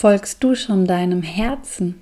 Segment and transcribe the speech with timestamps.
[0.00, 2.00] Folgst du schon deinem Herzen?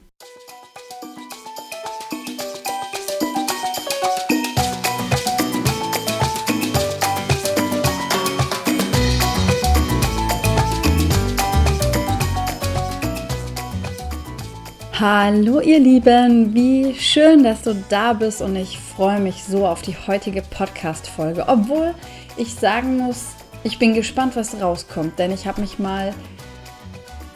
[14.93, 19.83] Hallo ihr Lieben, wie schön, dass du da bist und ich freue mich so auf
[19.83, 21.47] die heutige Podcast-Folge.
[21.49, 21.97] Obwohl
[22.37, 23.31] ich sagen muss,
[23.65, 26.15] ich bin gespannt, was rauskommt, denn ich habe mich mal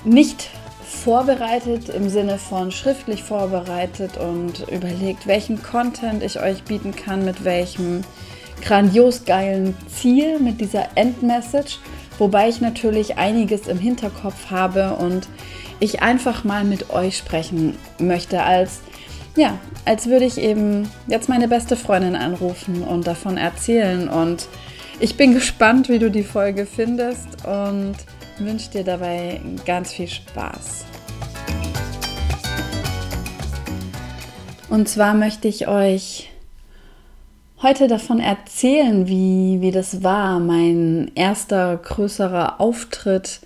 [0.05, 0.51] nicht
[0.85, 7.45] vorbereitet im Sinne von schriftlich vorbereitet und überlegt, welchen Content ich euch bieten kann, mit
[7.45, 8.03] welchem
[8.63, 11.79] grandios geilen Ziel, mit dieser Endmessage,
[12.19, 15.27] wobei ich natürlich einiges im Hinterkopf habe und
[15.81, 18.81] ich einfach mal mit euch sprechen möchte, als
[19.35, 24.09] ja, als würde ich eben jetzt meine beste Freundin anrufen und davon erzählen.
[24.09, 24.47] Und
[25.01, 27.95] ich bin gespannt, wie du die Folge findest und
[28.39, 30.85] wünsche dir dabei ganz viel Spaß.
[34.71, 36.31] Und zwar möchte ich euch
[37.63, 43.41] heute davon erzählen, wie, wie das war, mein erster größerer Auftritt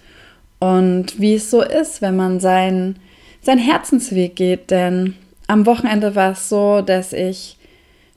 [0.58, 2.98] und wie es so ist, wenn man seinen
[3.42, 4.70] sein Herzensweg geht.
[4.70, 5.14] Denn
[5.46, 7.58] am Wochenende war es so, dass ich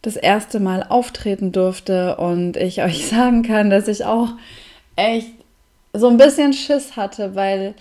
[0.01, 4.29] das erste Mal auftreten durfte und ich euch sagen kann, dass ich auch
[4.95, 5.38] echt
[5.93, 7.75] so ein bisschen Schiss hatte, weil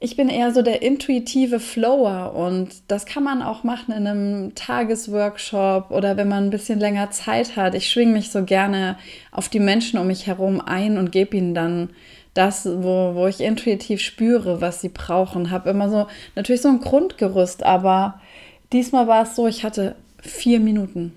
[0.00, 4.54] ich bin eher so der intuitive Flower und das kann man auch machen in einem
[4.54, 7.74] Tagesworkshop oder wenn man ein bisschen länger Zeit hat.
[7.74, 8.96] Ich schwinge mich so gerne
[9.32, 11.90] auf die Menschen um mich herum ein und gebe ihnen dann
[12.34, 15.50] das, wo, wo ich intuitiv spüre, was sie brauchen.
[15.50, 18.20] Habe immer so, natürlich so ein Grundgerüst, aber
[18.72, 21.12] diesmal war es so, ich hatte vier Minuten.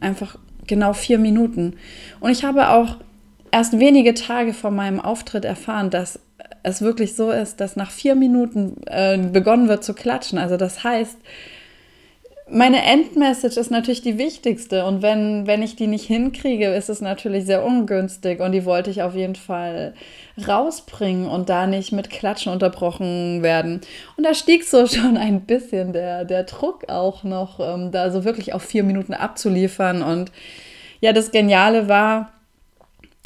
[0.00, 1.76] Einfach genau vier Minuten.
[2.20, 2.96] Und ich habe auch
[3.50, 6.20] erst wenige Tage vor meinem Auftritt erfahren, dass
[6.62, 10.38] es wirklich so ist, dass nach vier Minuten äh, begonnen wird zu klatschen.
[10.38, 11.16] Also das heißt,
[12.48, 17.00] meine Endmessage ist natürlich die wichtigste und wenn, wenn ich die nicht hinkriege, ist es
[17.00, 19.94] natürlich sehr ungünstig und die wollte ich auf jeden Fall
[20.46, 23.80] rausbringen und da nicht mit Klatschen unterbrochen werden.
[24.16, 28.24] Und da stieg so schon ein bisschen der, der Druck auch noch, ähm, da so
[28.24, 30.02] wirklich auf vier Minuten abzuliefern.
[30.02, 30.30] Und
[31.00, 32.32] ja, das Geniale war,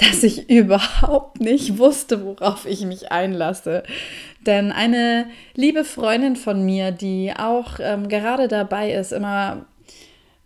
[0.00, 3.83] dass ich überhaupt nicht wusste, worauf ich mich einlasse.
[4.47, 9.66] Denn eine liebe Freundin von mir, die auch ähm, gerade dabei ist, immer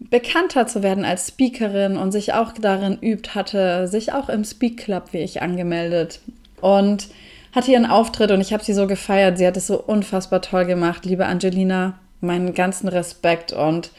[0.00, 4.78] bekannter zu werden als Speakerin und sich auch darin übt, hatte sich auch im Speak
[4.78, 6.20] Club wie ich angemeldet
[6.60, 7.08] und
[7.54, 9.38] hatte ihren Auftritt und ich habe sie so gefeiert.
[9.38, 11.04] Sie hat es so unfassbar toll gemacht.
[11.04, 13.92] Liebe Angelina, meinen ganzen Respekt und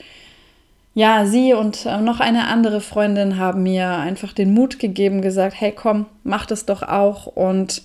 [0.95, 5.59] ja, sie und äh, noch eine andere Freundin haben mir einfach den Mut gegeben, gesagt,
[5.59, 7.27] hey komm, mach das doch auch.
[7.27, 7.81] Und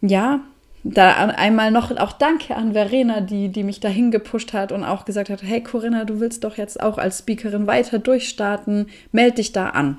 [0.00, 0.38] ja,
[0.84, 5.06] da einmal noch auch Danke an Verena, die, die mich dahin gepusht hat und auch
[5.06, 9.50] gesagt hat, hey Corinna, du willst doch jetzt auch als Speakerin weiter durchstarten, meld dich
[9.50, 9.96] da an.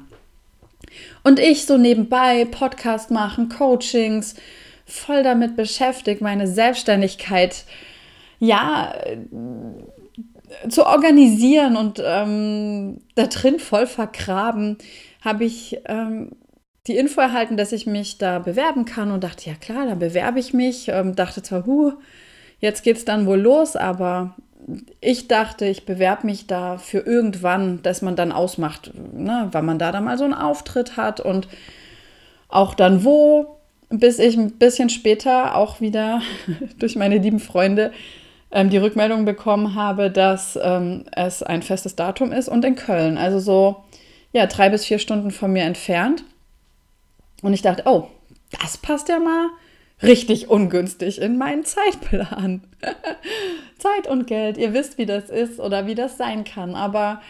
[1.26, 4.36] Und ich so nebenbei Podcast machen, Coachings,
[4.86, 7.66] voll damit beschäftigt, meine Selbstständigkeit.
[8.40, 8.94] Ja
[10.70, 14.78] zu organisieren und ähm, da drin voll vergraben,
[15.22, 16.32] habe ich ähm,
[16.88, 20.40] die Info erhalten, dass ich mich da bewerben kann und dachte, ja klar, da bewerbe
[20.40, 20.88] ich mich.
[20.88, 21.94] Ähm, dachte zwar, hu,
[22.60, 24.36] jetzt geht es dann wohl los, aber
[25.02, 29.80] ich dachte, ich bewerbe mich da für irgendwann, dass man dann ausmacht, ne, weil man
[29.80, 31.48] da dann mal so einen Auftritt hat und
[32.50, 33.58] auch dann wo,
[33.90, 36.22] bis ich ein bisschen später auch wieder
[36.80, 37.92] durch meine lieben Freunde
[38.52, 43.18] ähm, die Rückmeldung bekommen habe, dass ähm, es ein festes Datum ist und in Köln,
[43.18, 43.84] also so
[44.32, 46.24] ja drei bis vier Stunden von mir entfernt.
[47.42, 48.08] Und ich dachte, oh,
[48.60, 49.48] das passt ja mal
[50.02, 52.62] richtig ungünstig in meinen Zeitplan.
[53.78, 56.76] Zeit und Geld, ihr wisst, wie das ist oder wie das sein kann.
[56.76, 57.22] Aber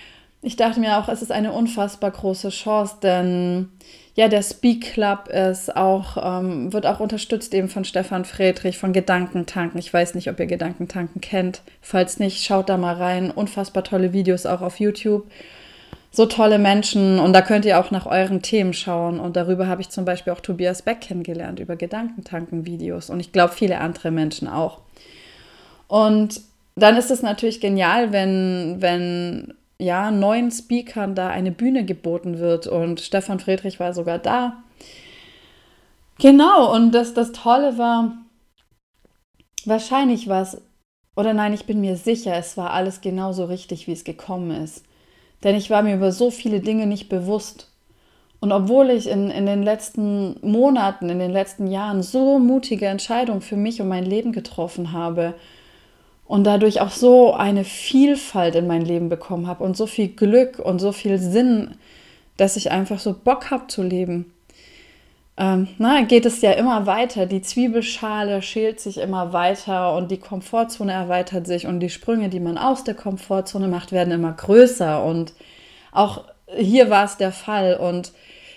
[0.42, 3.70] ich dachte mir auch, es ist eine unfassbar große Chance, denn
[4.20, 8.92] ja, der Speak Club ist auch, ähm, wird auch unterstützt eben von Stefan Friedrich von
[8.92, 9.80] Gedankentanken.
[9.80, 11.62] Ich weiß nicht, ob ihr Gedankentanken kennt.
[11.82, 13.32] Falls nicht, schaut da mal rein.
[13.32, 15.26] Unfassbar tolle Videos auch auf YouTube
[16.12, 19.22] so tolle Menschen und da könnt ihr auch nach euren Themen schauen.
[19.22, 23.54] Und darüber habe ich zum Beispiel auch Tobias Beck kennengelernt, über Gedankentanken-Videos und ich glaube
[23.54, 24.80] viele andere Menschen auch.
[25.88, 26.42] Und
[26.76, 32.68] dann ist es natürlich genial, wenn, wenn ja, neuen Speakern da eine Bühne geboten wird
[32.68, 34.62] und Stefan Friedrich war sogar da.
[36.20, 38.18] Genau, und das, das Tolle war,
[39.66, 40.62] wahrscheinlich war es,
[41.16, 44.84] oder nein, ich bin mir sicher, es war alles genauso richtig, wie es gekommen ist.
[45.44, 47.72] Denn ich war mir über so viele Dinge nicht bewusst.
[48.42, 53.42] Und obwohl ich in, in den letzten Monaten, in den letzten Jahren so mutige Entscheidungen
[53.42, 55.36] für mich und mein Leben getroffen habe
[56.30, 60.60] und dadurch auch so eine Vielfalt in mein Leben bekommen habe und so viel Glück
[60.60, 61.72] und so viel Sinn,
[62.38, 64.32] dass ich einfach so Bock habe zu leben,
[65.38, 67.26] ähm, na, geht es ja immer weiter.
[67.26, 72.40] Die Zwiebelschale schält sich immer weiter und die Komfortzone erweitert sich und die Sprünge, die
[72.40, 75.04] man aus der Komfortzone macht, werden immer größer.
[75.04, 75.34] Und
[75.92, 77.76] auch hier war es der Fall.
[77.76, 78.12] Und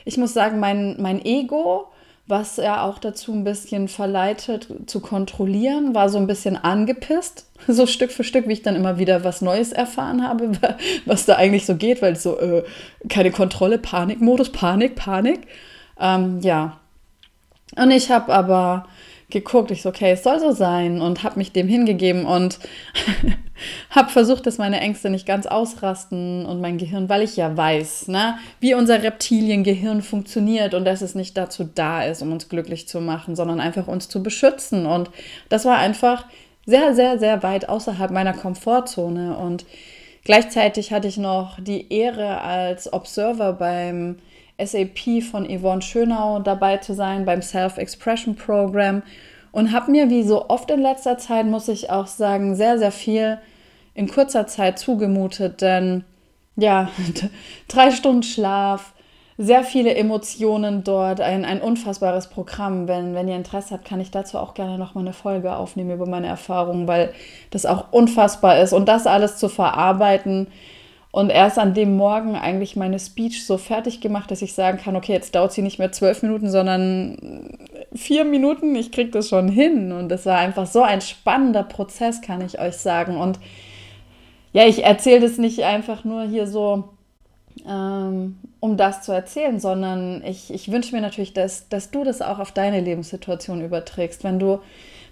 [0.05, 1.87] ich muss sagen, mein, mein Ego,
[2.27, 7.47] was er auch dazu ein bisschen verleitet zu kontrollieren, war so ein bisschen angepisst.
[7.69, 10.51] So Stück für Stück, wie ich dann immer wieder was Neues erfahren habe,
[11.07, 12.65] was da eigentlich so geht, weil so äh,
[13.09, 15.47] keine Kontrolle, Panikmodus, Panik, Panik.
[16.01, 16.81] Ähm, ja.
[17.77, 18.89] Und ich habe aber
[19.33, 22.59] geguckt, ich so, okay, es soll so sein und habe mich dem hingegeben und
[23.91, 28.09] habe versucht, dass meine Ängste nicht ganz ausrasten und mein Gehirn, weil ich ja weiß,
[28.09, 32.87] ne, wie unser Reptiliengehirn funktioniert und dass es nicht dazu da ist, um uns glücklich
[32.89, 34.87] zu machen, sondern einfach uns zu beschützen.
[34.87, 35.11] Und
[35.49, 36.27] das war einfach
[36.67, 39.37] sehr, sehr, sehr weit außerhalb meiner Komfortzone.
[39.37, 39.65] Und
[40.25, 44.17] gleichzeitig hatte ich noch die Ehre, als Observer beim
[44.63, 49.03] SAP von Yvonne Schönau dabei zu sein, beim Self-Expression Program
[49.51, 52.93] und habe mir, wie so oft in letzter Zeit, muss ich auch sagen, sehr, sehr
[52.93, 53.39] viel
[53.95, 56.05] in kurzer Zeit zugemutet, denn
[56.57, 56.89] ja,
[57.69, 58.93] drei Stunden Schlaf,
[59.39, 62.87] sehr viele Emotionen dort, ein, ein unfassbares Programm.
[62.87, 66.07] Wenn, wenn ihr Interesse habt, kann ich dazu auch gerne nochmal eine Folge aufnehmen über
[66.07, 67.13] meine Erfahrungen, weil
[67.51, 68.73] das auch unfassbar ist.
[68.73, 70.49] Und das alles zu verarbeiten
[71.13, 74.97] und erst an dem Morgen eigentlich meine Speech so fertig gemacht, dass ich sagen kann,
[74.97, 77.59] okay, jetzt dauert sie nicht mehr zwölf Minuten, sondern
[77.95, 79.93] vier Minuten, ich kriege das schon hin.
[79.93, 83.19] Und das war einfach so ein spannender Prozess, kann ich euch sagen.
[83.19, 83.39] Und
[84.55, 86.85] ja, ich erzähle das nicht einfach nur hier so,
[87.69, 92.23] ähm, um das zu erzählen, sondern ich, ich wünsche mir natürlich, dass, dass du das
[92.23, 94.25] auch auf deine Lebenssituation überträgst.
[94.25, 94.61] Wenn du,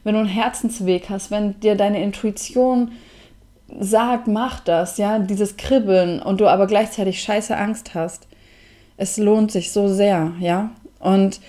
[0.04, 2.92] wenn du einen Herzensweg hast, wenn dir deine Intuition
[3.78, 8.26] sagt, mach das, ja, dieses Kribbeln und du aber gleichzeitig scheiße Angst hast.
[8.96, 10.70] Es lohnt sich so sehr, ja.
[10.98, 11.40] Und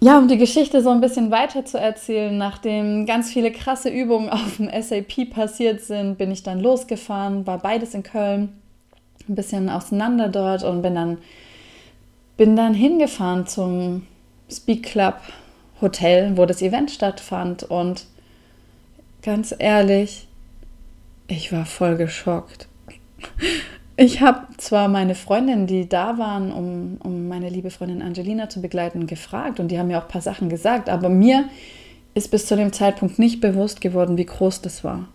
[0.00, 4.28] ja, um die Geschichte so ein bisschen weiter zu erzählen, nachdem ganz viele krasse Übungen
[4.28, 8.60] auf dem SAP passiert sind, bin ich dann losgefahren, war beides in Köln,
[9.28, 11.18] ein bisschen auseinander dort und bin dann,
[12.36, 14.06] bin dann hingefahren zum
[14.50, 15.16] Speak Club
[15.80, 17.62] Hotel, wo das Event stattfand.
[17.62, 18.04] Und
[19.22, 20.26] ganz ehrlich,
[21.26, 22.68] ich war voll geschockt.
[23.96, 28.60] Ich habe zwar meine Freundinnen, die da waren, um, um meine liebe Freundin Angelina zu
[28.60, 31.48] begleiten, gefragt und die haben mir auch ein paar Sachen gesagt, aber mir
[32.14, 35.08] ist bis zu dem Zeitpunkt nicht bewusst geworden, wie groß das war.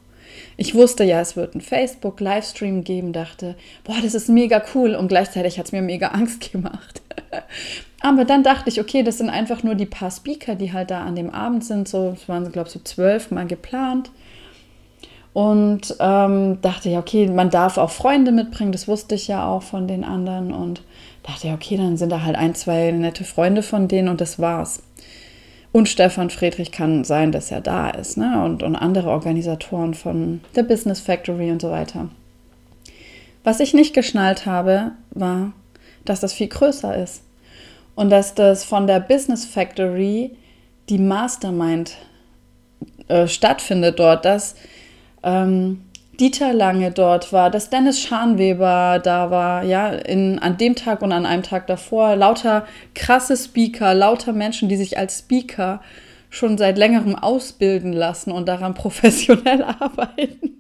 [0.56, 5.08] Ich wusste ja, es wird einen Facebook-Livestream geben, dachte, boah, das ist mega cool und
[5.10, 7.02] gleichzeitig hat es mir mega Angst gemacht.
[8.02, 11.04] aber dann dachte ich, okay, das sind einfach nur die paar Speaker, die halt da
[11.04, 14.12] an dem Abend sind, so, es waren, glaube ich, so zwölf mal geplant.
[15.40, 19.64] Und ähm, dachte ja, okay, man darf auch Freunde mitbringen, das wusste ich ja auch
[19.64, 20.52] von den anderen.
[20.52, 20.82] Und
[21.24, 24.40] dachte ja, okay, dann sind da halt ein, zwei nette Freunde von denen und das
[24.40, 24.84] war's.
[25.72, 28.44] Und Stefan Friedrich kann sein, dass er da ist, ne?
[28.44, 32.10] Und, und andere Organisatoren von der Business Factory und so weiter.
[33.46, 35.54] Was ich nicht geschnallt habe, war,
[36.04, 37.24] dass das viel größer ist.
[37.96, 40.36] Und dass das von der Business Factory
[40.90, 41.96] die Mastermind
[43.08, 44.56] äh, stattfindet dort, dass
[45.24, 45.82] ähm,
[46.20, 51.14] Dieter Lange dort war, dass Dennis Scharnweber da war, ja, in, an dem Tag und
[51.14, 55.82] an einem Tag davor, lauter krasse Speaker, lauter Menschen, die sich als Speaker
[56.30, 60.58] schon seit längerem ausbilden lassen und daran professionell arbeiten.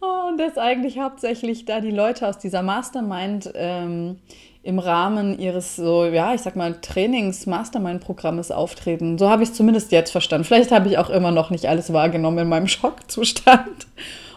[0.00, 4.18] und dass eigentlich hauptsächlich da die Leute aus dieser Mastermind ähm,
[4.62, 9.16] im Rahmen ihres so, ja, ich sag mal, Trainings-Mastermind-Programmes auftreten.
[9.16, 10.44] So habe ich es zumindest jetzt verstanden.
[10.44, 13.86] Vielleicht habe ich auch immer noch nicht alles wahrgenommen in meinem Schockzustand.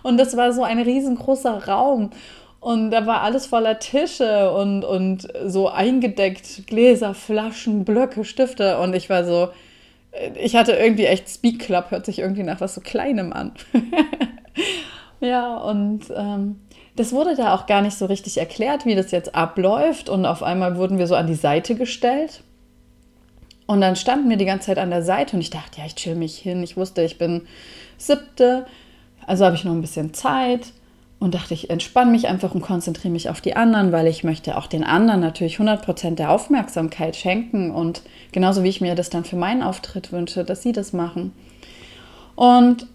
[0.02, 2.12] Und das war so ein riesengroßer Raum.
[2.62, 8.80] Und da war alles voller Tische und, und so eingedeckt, Gläser, Flaschen, Blöcke, Stifte.
[8.80, 9.50] Und ich war so,
[10.42, 13.52] ich hatte irgendwie echt Speak Club, hört sich irgendwie nach was so Kleinem an.
[15.20, 16.62] ja, und ähm,
[16.96, 20.10] das wurde da auch gar nicht so richtig erklärt, wie das jetzt abläuft.
[20.10, 22.44] Und auf einmal wurden wir so an die Seite gestellt.
[23.66, 25.96] Und dann standen wir die ganze Zeit an der Seite und ich dachte, ja, ich
[25.96, 26.62] chill mich hin.
[26.64, 27.48] Ich wusste, ich bin
[27.98, 28.66] siebte,
[29.26, 30.74] also habe ich noch ein bisschen Zeit
[31.20, 34.58] und dachte, ich entspanne mich einfach und konzentriere mich auf die anderen, weil ich möchte
[34.58, 38.02] auch den anderen natürlich 100% der Aufmerksamkeit schenken und
[38.34, 41.34] genauso wie ich mir das dann für meinen Auftritt wünsche, dass sie das machen.
[42.36, 42.88] Und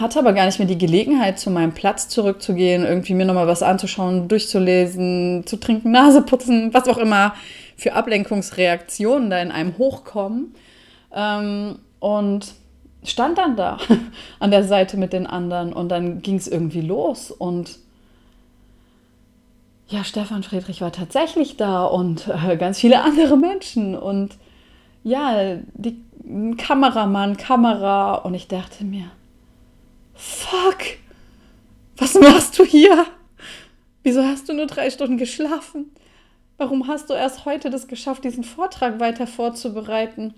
[0.00, 3.62] hatte aber gar nicht mehr die Gelegenheit, zu meinem Platz zurückzugehen, irgendwie mir nochmal was
[3.62, 7.34] anzuschauen, durchzulesen, zu trinken, Nase putzen, was auch immer
[7.76, 10.54] für Ablenkungsreaktionen da in einem hochkommen.
[11.14, 12.54] Ähm, und
[13.04, 13.78] stand dann da
[14.38, 17.78] an der Seite mit den anderen und dann ging es irgendwie los und
[19.88, 24.36] ja, Stefan Friedrich war tatsächlich da und äh, ganz viele andere Menschen und
[25.04, 25.96] ja, die
[26.56, 29.10] Kameramann, Kamera und ich dachte mir,
[30.14, 30.78] fuck,
[31.96, 33.06] was machst du hier?
[34.02, 35.90] Wieso hast du nur drei Stunden geschlafen?
[36.56, 40.34] Warum hast du erst heute das geschafft, diesen Vortrag weiter vorzubereiten?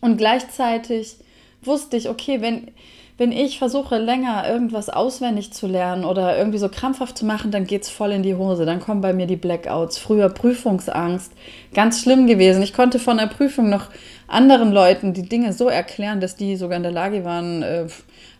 [0.00, 1.16] Und gleichzeitig
[1.62, 2.70] wusste ich, okay, wenn,
[3.16, 7.64] wenn ich versuche, länger irgendwas auswendig zu lernen oder irgendwie so krampfhaft zu machen, dann
[7.64, 8.66] geht es voll in die Hose.
[8.66, 9.98] Dann kommen bei mir die Blackouts.
[9.98, 11.32] Früher Prüfungsangst.
[11.74, 12.62] Ganz schlimm gewesen.
[12.62, 13.88] Ich konnte von der Prüfung noch
[14.26, 17.86] anderen Leuten die Dinge so erklären, dass die sogar in der Lage waren, äh,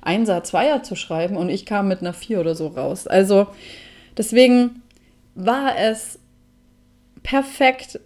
[0.03, 3.07] Einser, Zweier zu schreiben und ich kam mit einer Vier oder so raus.
[3.07, 3.47] Also
[4.19, 4.83] deswegen
[5.35, 6.19] war es
[7.23, 8.01] perfekt,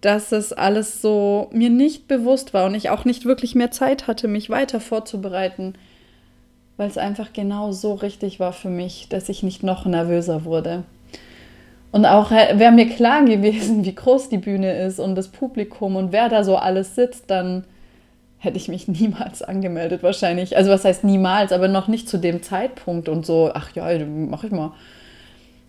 [0.00, 4.06] dass es alles so mir nicht bewusst war und ich auch nicht wirklich mehr Zeit
[4.06, 5.74] hatte, mich weiter vorzubereiten,
[6.82, 10.82] weil es einfach genau so richtig war für mich, dass ich nicht noch nervöser wurde.
[11.92, 15.94] Und auch äh, wäre mir klar gewesen, wie groß die Bühne ist und das Publikum
[15.94, 17.62] und wer da so alles sitzt, dann
[18.38, 20.56] hätte ich mich niemals angemeldet wahrscheinlich.
[20.56, 24.42] Also was heißt niemals, aber noch nicht zu dem Zeitpunkt und so, ach ja, mach
[24.42, 24.72] ich mal.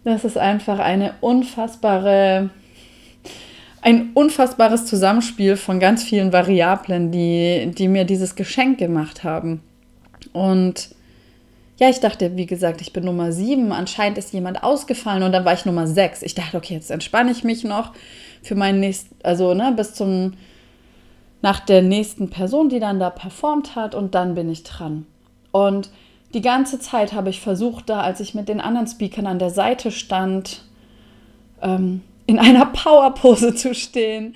[0.06, 2.50] Das ist einfach eine unfassbare
[3.84, 9.62] ein unfassbares Zusammenspiel von ganz vielen Variablen, die, die mir dieses Geschenk gemacht haben.
[10.32, 10.96] Und
[11.78, 13.72] ja, ich dachte, wie gesagt, ich bin Nummer sieben.
[13.72, 16.22] Anscheinend ist jemand ausgefallen und dann war ich Nummer sechs.
[16.22, 17.94] Ich dachte, okay, jetzt entspanne ich mich noch
[18.44, 20.34] für meinen nächsten, also ne, bis zum,
[21.42, 25.08] nach der nächsten Person, die dann da performt hat und dann bin ich dran.
[25.52, 25.90] Und
[26.34, 29.50] die ganze Zeit habe ich versucht, da, als ich mit den anderen Speakern an der
[29.50, 30.64] Seite stand,
[31.62, 34.36] ähm, in einer Powerpose zu stehen.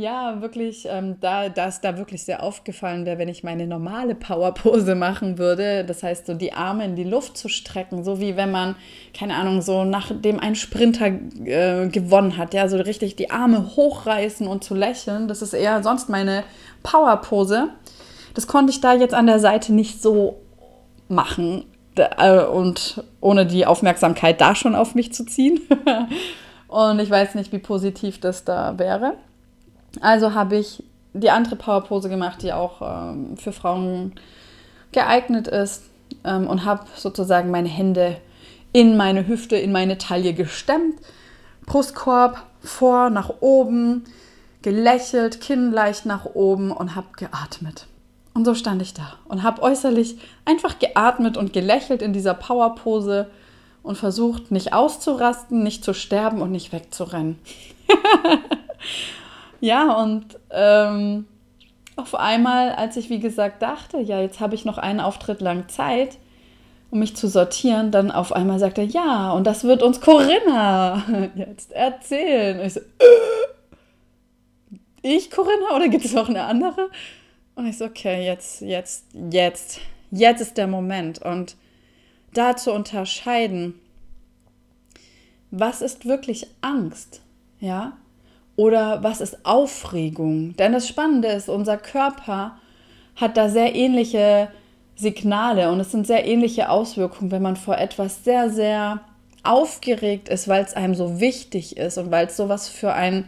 [0.00, 4.14] Ja, wirklich, ähm, da, da ist da wirklich sehr aufgefallen wäre, wenn ich meine normale
[4.14, 5.84] Powerpose machen würde.
[5.84, 8.76] Das heißt, so die Arme in die Luft zu strecken, so wie wenn man,
[9.12, 14.46] keine Ahnung, so nachdem ein Sprinter äh, gewonnen hat, ja, so richtig die Arme hochreißen
[14.46, 15.26] und zu lächeln.
[15.26, 16.44] Das ist eher sonst meine
[16.84, 17.70] Powerpose.
[18.34, 20.38] Das konnte ich da jetzt an der Seite nicht so
[21.08, 21.64] machen
[21.96, 25.60] äh, und ohne die Aufmerksamkeit da schon auf mich zu ziehen.
[26.68, 29.14] Und ich weiß nicht, wie positiv das da wäre.
[30.00, 34.12] Also habe ich die andere Powerpose gemacht, die auch ähm, für Frauen
[34.92, 35.84] geeignet ist
[36.24, 38.16] ähm, und habe sozusagen meine Hände
[38.72, 40.96] in meine Hüfte, in meine Taille gestemmt,
[41.66, 44.04] Brustkorb vor, nach oben,
[44.62, 47.86] gelächelt, Kinn leicht nach oben und habe geatmet.
[48.34, 53.30] Und so stand ich da und habe äußerlich einfach geatmet und gelächelt in dieser Powerpose
[53.82, 57.38] und versucht nicht auszurasten, nicht zu sterben und nicht wegzurennen.
[59.60, 61.26] ja, und ähm,
[61.96, 65.68] auf einmal, als ich wie gesagt dachte, ja, jetzt habe ich noch einen Auftritt lang
[65.68, 66.18] Zeit,
[66.90, 71.30] um mich zu sortieren, dann auf einmal sagte er, ja, und das wird uns Corinna
[71.34, 72.60] jetzt erzählen.
[72.60, 73.16] Und ich so, äh,
[75.02, 76.88] ich Corinna oder gibt es noch eine andere?
[77.56, 81.20] Und ich so, okay, jetzt, jetzt, jetzt, jetzt ist der Moment.
[81.20, 81.56] Und
[82.32, 83.74] da zu unterscheiden,
[85.50, 87.22] was ist wirklich Angst,
[87.58, 87.96] ja,
[88.58, 90.54] oder was ist Aufregung.
[90.56, 92.58] Denn das Spannende ist, unser Körper
[93.16, 94.48] hat da sehr ähnliche
[94.96, 99.00] Signale und es sind sehr ähnliche Auswirkungen, wenn man vor etwas sehr, sehr
[99.44, 103.24] aufgeregt ist, weil es einem so wichtig ist und weil es sowas für ein,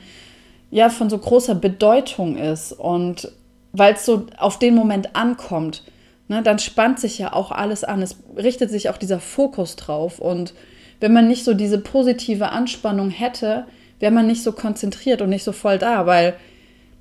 [0.71, 3.33] ja, von so großer Bedeutung ist und
[3.73, 5.85] weil es so auf den Moment ankommt
[6.31, 8.01] ne, dann spannt sich ja auch alles an.
[8.01, 10.19] Es richtet sich auch dieser Fokus drauf.
[10.19, 10.55] Und
[11.01, 13.67] wenn man nicht so diese positive Anspannung hätte,
[14.01, 16.35] wäre man nicht so konzentriert und nicht so voll da, weil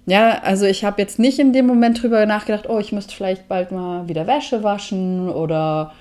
[0.05, 3.47] ja, also ich habe jetzt nicht in dem Moment drüber nachgedacht, oh, ich müsste vielleicht
[3.47, 5.93] bald mal wieder Wäsche waschen oder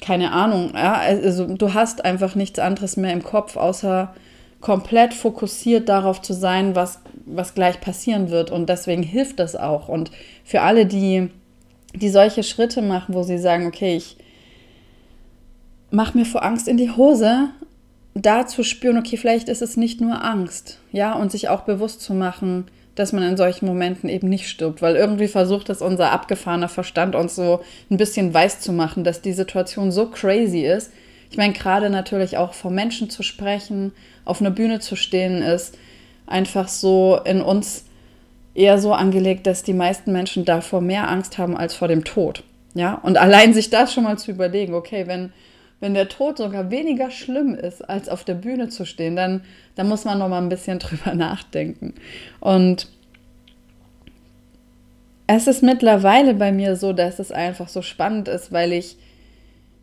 [0.00, 0.72] keine Ahnung.
[0.74, 4.14] Ja, also du hast einfach nichts anderes mehr im Kopf, außer
[4.60, 8.50] komplett fokussiert darauf zu sein, was, was gleich passieren wird.
[8.50, 9.88] Und deswegen hilft das auch.
[9.88, 10.10] Und
[10.44, 11.30] für alle, die
[11.96, 14.16] die solche Schritte machen, wo sie sagen, okay, ich
[15.90, 17.48] mache mir vor Angst in die Hose,
[18.22, 22.00] da zu spüren, okay, vielleicht ist es nicht nur Angst, ja, und sich auch bewusst
[22.00, 26.12] zu machen, dass man in solchen Momenten eben nicht stirbt, weil irgendwie versucht es unser
[26.12, 30.90] abgefahrener Verstand uns so ein bisschen weiß zu machen, dass die Situation so crazy ist.
[31.30, 33.92] Ich meine, gerade natürlich auch vor Menschen zu sprechen,
[34.24, 35.76] auf einer Bühne zu stehen, ist
[36.26, 37.84] einfach so in uns
[38.54, 42.44] eher so angelegt, dass die meisten Menschen davor mehr Angst haben als vor dem Tod.
[42.72, 45.32] Ja, und allein sich das schon mal zu überlegen, okay, wenn,
[45.80, 49.42] wenn der Tod sogar weniger schlimm ist, als auf der Bühne zu stehen, dann,
[49.74, 51.94] dann muss man noch mal ein bisschen drüber nachdenken.
[52.40, 52.88] Und
[55.26, 58.96] es ist mittlerweile bei mir so, dass es einfach so spannend ist, weil ich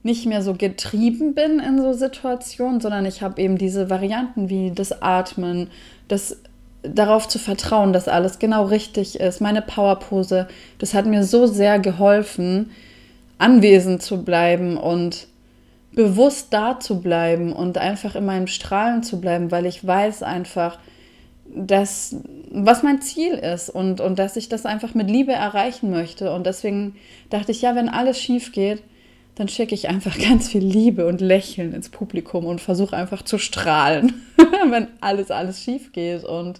[0.01, 4.71] nicht mehr so getrieben bin in so Situationen, sondern ich habe eben diese Varianten wie
[4.71, 5.69] das Atmen,
[6.07, 6.41] das
[6.81, 9.39] darauf zu vertrauen, dass alles genau richtig ist.
[9.39, 10.47] Meine Powerpose,
[10.79, 12.71] das hat mir so sehr geholfen,
[13.37, 15.27] anwesend zu bleiben und
[15.95, 20.79] bewusst da zu bleiben und einfach in meinem Strahlen zu bleiben, weil ich weiß einfach,
[21.45, 22.15] dass,
[22.51, 26.33] was mein Ziel ist und, und dass ich das einfach mit Liebe erreichen möchte.
[26.33, 26.95] Und deswegen
[27.29, 28.81] dachte ich, ja, wenn alles schief geht,
[29.35, 33.37] dann schicke ich einfach ganz viel Liebe und Lächeln ins Publikum und versuche einfach zu
[33.37, 34.13] strahlen,
[34.69, 36.23] wenn alles, alles schief geht.
[36.23, 36.59] Und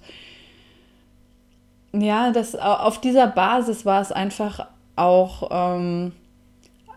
[1.94, 6.12] ja, das, auf dieser Basis war es einfach auch ähm,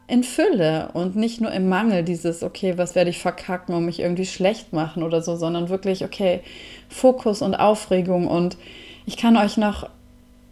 [0.08, 4.00] in Fülle und nicht nur im Mangel dieses, okay, was werde ich verkacken und mich
[4.00, 6.40] irgendwie schlecht machen oder so, sondern wirklich, okay,
[6.88, 8.28] Fokus und Aufregung.
[8.28, 8.56] Und
[9.04, 9.88] ich kann euch noch,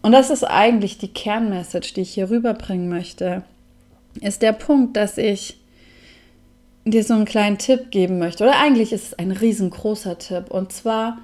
[0.02, 3.42] und das ist eigentlich die Kernmessage, die ich hier rüberbringen möchte,
[4.20, 5.56] ist der Punkt, dass ich
[6.84, 8.44] dir so einen kleinen Tipp geben möchte.
[8.44, 10.50] Oder eigentlich ist es ein riesengroßer Tipp.
[10.50, 11.18] Und zwar,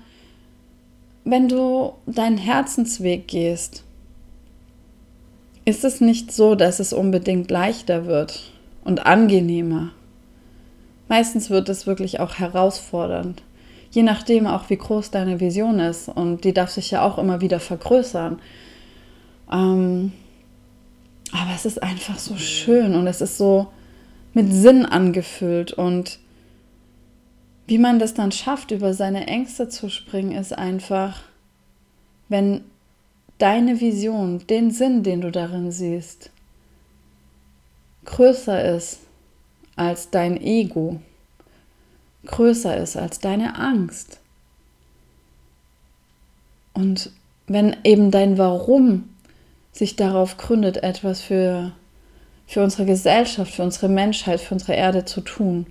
[1.24, 3.82] wenn du deinen Herzensweg gehst,
[5.70, 8.52] ist es nicht so, dass es unbedingt leichter wird
[8.84, 9.92] und angenehmer.
[11.08, 13.42] Meistens wird es wirklich auch herausfordernd.
[13.90, 16.08] Je nachdem auch, wie groß deine Vision ist.
[16.08, 18.40] Und die darf sich ja auch immer wieder vergrößern.
[19.50, 20.12] Ähm,
[21.32, 23.68] aber es ist einfach so schön und es ist so
[24.34, 25.72] mit Sinn angefüllt.
[25.72, 26.18] Und
[27.66, 31.20] wie man das dann schafft, über seine Ängste zu springen, ist einfach,
[32.28, 32.62] wenn
[33.40, 36.30] deine Vision, den Sinn, den du darin siehst,
[38.04, 39.00] größer ist
[39.76, 41.00] als dein Ego,
[42.26, 44.18] größer ist als deine Angst.
[46.74, 47.10] Und
[47.46, 49.08] wenn eben dein Warum
[49.72, 51.72] sich darauf gründet, etwas für,
[52.46, 55.66] für unsere Gesellschaft, für unsere Menschheit, für unsere Erde zu tun.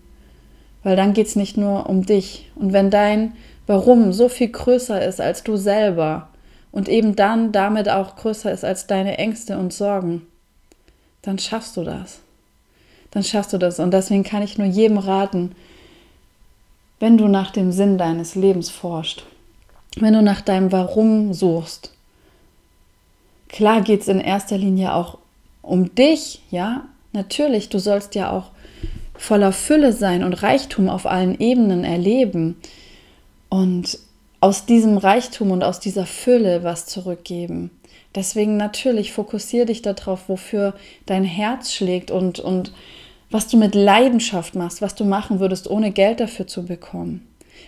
[0.84, 2.50] Weil dann geht es nicht nur um dich.
[2.56, 3.34] Und wenn dein
[3.68, 6.29] Warum so viel größer ist als du selber
[6.72, 10.24] und eben dann damit auch größer ist als deine Ängste und Sorgen,
[11.22, 12.20] dann schaffst du das.
[13.12, 13.80] Dann schaffst du das.
[13.80, 15.56] Und deswegen kann ich nur jedem raten,
[17.00, 19.24] wenn du nach dem Sinn deines Lebens forschst,
[19.98, 21.92] wenn du nach deinem Warum suchst,
[23.50, 25.18] Klar geht es in erster Linie auch
[25.62, 28.52] um dich, ja, natürlich, du sollst ja auch
[29.16, 32.56] voller Fülle sein und Reichtum auf allen Ebenen erleben
[33.50, 34.00] und
[34.42, 37.72] aus diesem Reichtum und aus dieser Fülle was zurückgeben.
[38.16, 40.74] Deswegen natürlich fokussiere dich darauf, wofür
[41.06, 42.74] dein Herz schlägt und, und
[43.30, 47.28] was du mit Leidenschaft machst, was du machen würdest, ohne Geld dafür zu bekommen.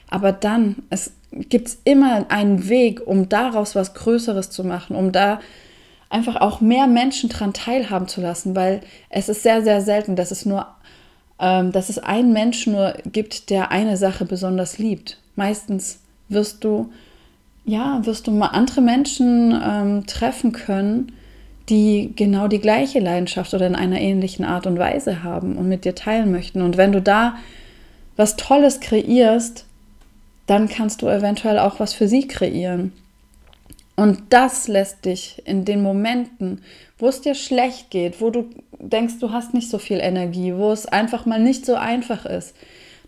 [0.10, 5.40] Aber dann, es gibt immer einen Weg, um daraus was Größeres zu machen, um da
[6.10, 10.32] einfach auch mehr Menschen daran teilhaben zu lassen, weil es ist sehr, sehr selten, dass
[10.32, 10.68] es nur,
[11.40, 15.20] ähm, dass es einen Menschen nur gibt, der eine Sache besonders liebt.
[15.36, 16.00] Meistens
[16.32, 16.92] wirst du,
[17.66, 21.12] ja, wirst du mal andere Menschen ähm, treffen können,
[21.70, 25.86] die genau die gleiche Leidenschaft oder in einer ähnlichen Art und Weise haben und mit
[25.86, 26.62] dir teilen möchten.
[26.62, 27.36] Und wenn du da
[28.18, 29.66] was Tolles kreierst,
[30.48, 32.92] dann kannst du eventuell auch was für sie kreieren.
[33.96, 36.62] Und das lässt dich in den Momenten,
[36.98, 40.72] wo es dir schlecht geht, wo du denkst, du hast nicht so viel Energie, wo
[40.72, 42.56] es einfach mal nicht so einfach ist,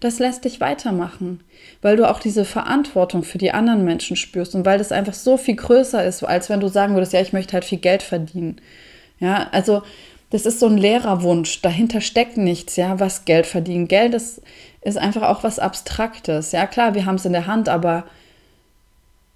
[0.04, 1.42] das lässt dich weitermachen,
[1.82, 5.38] weil du auch diese Verantwortung für die anderen Menschen spürst und weil das einfach so
[5.38, 8.62] viel größer ist, als wenn du sagen würdest, ja, ich möchte halt viel Geld verdienen.
[9.20, 9.84] Ja, also
[10.30, 13.88] das ist so ein Lehrerwunsch, dahinter steckt nichts, ja, was Geld verdienen.
[13.88, 14.42] Geld ist,
[14.82, 16.52] ist einfach auch was Abstraktes.
[16.52, 18.06] Ja, klar, wir haben es in der Hand, aber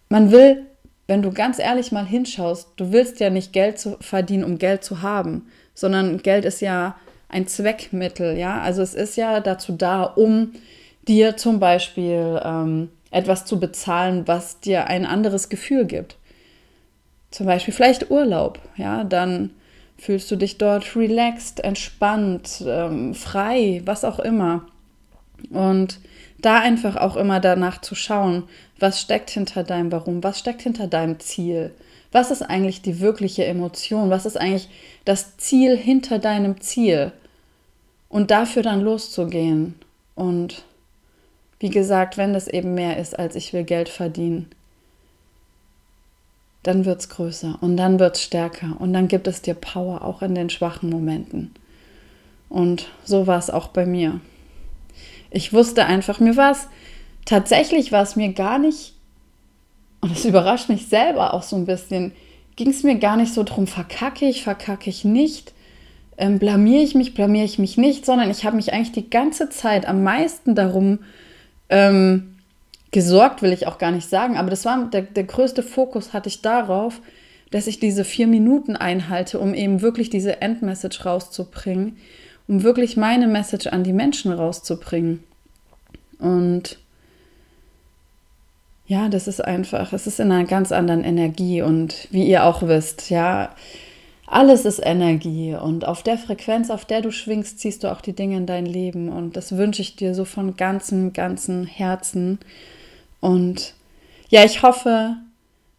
[0.10, 0.66] man will
[1.08, 4.84] wenn du ganz ehrlich mal hinschaust, du willst ja nicht Geld zu verdienen, um Geld
[4.84, 6.96] zu haben, sondern Geld ist ja
[7.30, 8.62] ein Zweckmittel, ja.
[8.62, 10.54] Also es ist ja dazu da, um
[11.08, 16.18] dir zum Beispiel ähm, etwas zu bezahlen, was dir ein anderes Gefühl gibt.
[17.32, 19.52] Zum Beispiel vielleicht Urlaub, ja, dann
[19.98, 24.66] fühlst du dich dort relaxed, entspannt, ähm, frei, was auch immer.
[25.50, 26.00] Und
[26.40, 28.44] da einfach auch immer danach zu schauen,
[28.80, 31.74] was steckt hinter deinem Warum, was steckt hinter deinem Ziel,
[32.18, 34.70] was ist eigentlich die wirkliche Emotion, was ist eigentlich
[35.06, 37.12] das Ziel hinter deinem Ziel
[38.10, 39.76] und dafür dann loszugehen.
[40.16, 40.64] Und
[41.60, 44.48] wie gesagt, wenn das eben mehr ist, als ich will Geld verdienen,
[46.64, 50.04] dann wird es größer und dann wird es stärker und dann gibt es dir Power
[50.04, 51.54] auch in den schwachen Momenten.
[52.50, 54.22] Und so war es auch bei mir.
[55.30, 56.68] Ich wusste einfach, mir war es
[57.26, 58.97] tatsächlich war es mir gar nicht,
[60.08, 62.14] und es überrascht mich selber auch so ein bisschen,
[62.56, 65.54] ging es mir gar nicht so drum, verkacke ich, verkacke ich nicht,
[66.18, 69.50] ähm, blamiere ich mich, blamiere ich mich nicht, sondern ich habe mich eigentlich die ganze
[69.50, 71.00] Zeit am meisten darum
[71.68, 72.38] ähm,
[72.92, 76.30] gesorgt, will ich auch gar nicht sagen, aber das war der, der größte Fokus hatte
[76.30, 77.02] ich darauf,
[77.52, 81.98] dass ich diese vier Minuten einhalte, um eben wirklich diese Endmessage rauszubringen,
[82.48, 85.22] um wirklich meine Message an die Menschen rauszubringen.
[86.18, 86.80] Und
[88.88, 92.62] ja, das ist einfach, es ist in einer ganz anderen Energie und wie ihr auch
[92.64, 93.54] wisst, ja,
[94.26, 98.14] alles ist Energie und auf der Frequenz, auf der du schwingst, ziehst du auch die
[98.14, 102.40] Dinge in dein Leben und das wünsche ich dir so von ganzem, ganzem Herzen
[103.20, 103.74] und
[104.30, 105.18] ja, ich hoffe,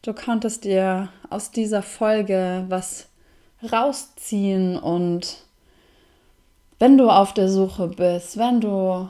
[0.03, 3.09] du konntest dir aus dieser Folge was
[3.71, 5.44] rausziehen und
[6.79, 9.09] wenn du auf der Suche bist, wenn du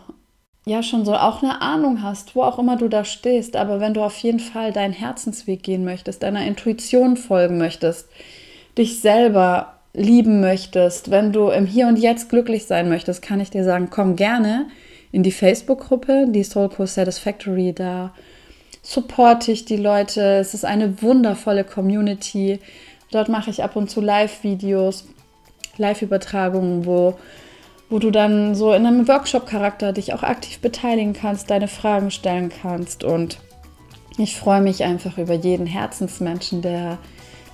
[0.64, 3.94] ja schon so auch eine Ahnung hast, wo auch immer du da stehst, aber wenn
[3.94, 8.08] du auf jeden Fall deinen Herzensweg gehen möchtest, deiner Intuition folgen möchtest,
[8.76, 13.50] dich selber lieben möchtest, wenn du im Hier und Jetzt glücklich sein möchtest, kann ich
[13.50, 14.66] dir sagen, komm gerne
[15.10, 18.12] in die Facebook-Gruppe, die Soul Co Satisfactory, da
[18.82, 20.38] supporte ich die Leute.
[20.38, 22.60] Es ist eine wundervolle Community.
[23.10, 25.06] Dort mache ich ab und zu Live-Videos,
[25.76, 27.18] Live-Übertragungen, wo
[27.90, 32.50] wo du dann so in einem Workshop-Charakter dich auch aktiv beteiligen kannst, deine Fragen stellen
[32.50, 33.02] kannst.
[33.02, 33.38] Und
[34.18, 36.98] ich freue mich einfach über jeden Herzensmenschen, der,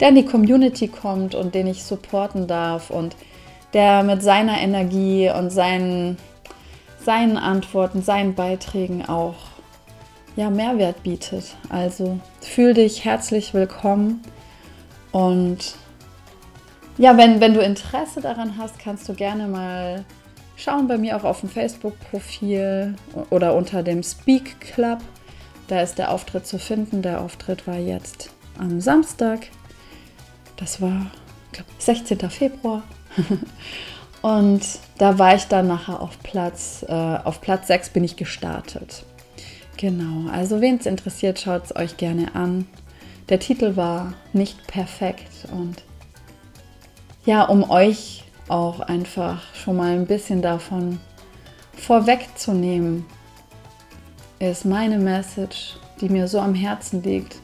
[0.00, 3.16] der in die Community kommt und den ich supporten darf und
[3.74, 6.16] der mit seiner Energie und seinen,
[7.00, 9.34] seinen Antworten, seinen Beiträgen auch
[10.36, 11.56] ja, Mehrwert bietet.
[11.68, 14.22] Also fühl dich herzlich willkommen
[15.12, 15.76] und
[16.96, 20.04] ja, wenn, wenn du Interesse daran hast, kannst du gerne mal
[20.56, 22.96] schauen bei mir auch auf dem Facebook-Profil
[23.30, 24.98] oder unter dem Speak Club.
[25.68, 27.02] Da ist der Auftritt zu finden.
[27.02, 29.48] Der Auftritt war jetzt am Samstag.
[30.56, 31.10] Das war,
[31.52, 32.18] glaube 16.
[32.30, 32.82] Februar.
[34.22, 34.62] Und
[34.96, 39.04] da war ich dann nachher auf Platz, äh, auf Platz 6 bin ich gestartet.
[39.76, 42.66] Genau, also wen es interessiert, schaut es euch gerne an.
[43.28, 45.82] Der Titel war nicht perfekt und
[47.24, 51.00] ja, um euch auch einfach schon mal ein bisschen davon
[51.72, 53.06] vorwegzunehmen,
[54.38, 57.36] ist meine Message, die mir so am Herzen liegt,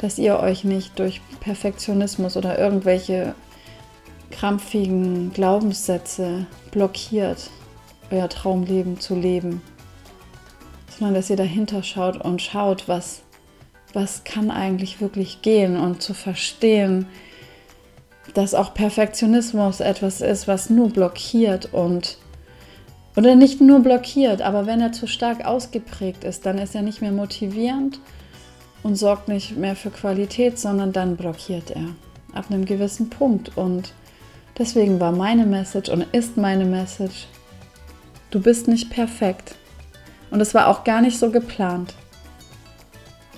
[0.00, 3.34] dass ihr euch nicht durch Perfektionismus oder irgendwelche
[4.30, 7.50] krampfigen Glaubenssätze blockiert,
[8.10, 9.62] euer Traumleben zu leben,
[10.98, 13.22] sondern dass ihr dahinter schaut und schaut, was,
[13.92, 17.06] was kann eigentlich wirklich gehen und zu verstehen,
[18.36, 22.18] dass auch Perfektionismus etwas ist, was nur blockiert und
[23.16, 27.00] oder nicht nur blockiert, aber wenn er zu stark ausgeprägt ist, dann ist er nicht
[27.00, 27.98] mehr motivierend
[28.82, 31.94] und sorgt nicht mehr für Qualität, sondern dann blockiert er
[32.34, 33.56] ab einem gewissen Punkt.
[33.56, 33.94] Und
[34.58, 37.26] deswegen war meine Message und ist meine Message,
[38.30, 39.54] du bist nicht perfekt.
[40.30, 41.94] Und es war auch gar nicht so geplant.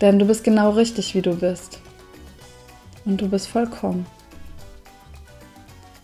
[0.00, 1.78] Denn du bist genau richtig, wie du bist.
[3.04, 4.06] Und du bist vollkommen.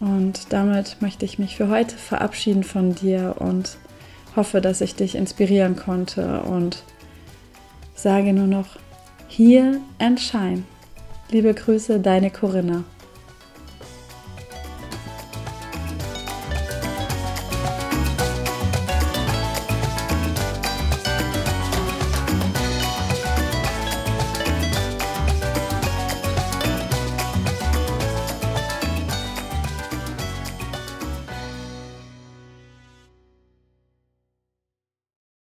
[0.00, 3.78] Und damit möchte ich mich für heute verabschieden von dir und
[4.36, 6.82] hoffe, dass ich dich inspirieren konnte und
[7.94, 8.76] sage nur noch
[9.28, 10.64] hier and shine.
[11.30, 12.84] Liebe Grüße, deine Corinna.